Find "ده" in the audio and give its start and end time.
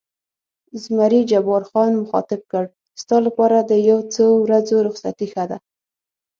5.49-5.57